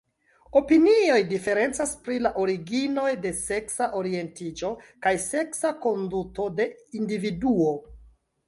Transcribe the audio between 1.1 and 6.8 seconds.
diferencas pri la originoj de seksa orientiĝo kaj seksa konduto de